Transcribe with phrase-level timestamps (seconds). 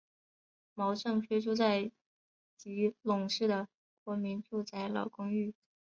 [0.73, 1.91] 毛振飞住在
[2.57, 3.67] 基隆市的
[4.03, 5.53] 国民住宅老公寓。